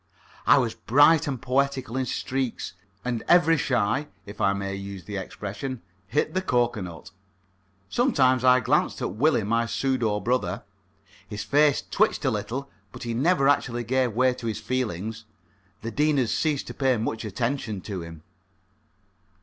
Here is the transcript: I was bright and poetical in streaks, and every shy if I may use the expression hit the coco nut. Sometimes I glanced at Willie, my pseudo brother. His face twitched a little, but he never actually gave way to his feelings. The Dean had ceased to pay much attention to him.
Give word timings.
I 0.47 0.57
was 0.57 0.73
bright 0.73 1.27
and 1.27 1.39
poetical 1.39 1.95
in 1.95 2.07
streaks, 2.07 2.73
and 3.05 3.21
every 3.27 3.55
shy 3.55 4.07
if 4.25 4.41
I 4.41 4.51
may 4.51 4.73
use 4.73 5.03
the 5.05 5.17
expression 5.17 5.83
hit 6.07 6.33
the 6.33 6.41
coco 6.41 6.81
nut. 6.81 7.11
Sometimes 7.87 8.43
I 8.43 8.61
glanced 8.61 9.03
at 9.03 9.11
Willie, 9.13 9.43
my 9.43 9.67
pseudo 9.67 10.19
brother. 10.19 10.63
His 11.29 11.43
face 11.43 11.83
twitched 11.91 12.25
a 12.25 12.31
little, 12.31 12.67
but 12.91 13.03
he 13.03 13.13
never 13.13 13.47
actually 13.47 13.83
gave 13.83 14.13
way 14.13 14.33
to 14.33 14.47
his 14.47 14.59
feelings. 14.59 15.25
The 15.83 15.91
Dean 15.91 16.17
had 16.17 16.29
ceased 16.29 16.65
to 16.65 16.73
pay 16.73 16.97
much 16.97 17.23
attention 17.23 17.79
to 17.81 18.01
him. 18.01 18.23